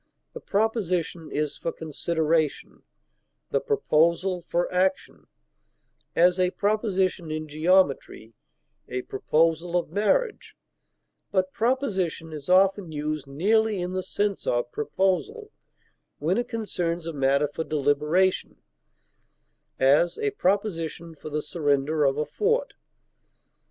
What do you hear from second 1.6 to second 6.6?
consideration, the proposal for action; as, a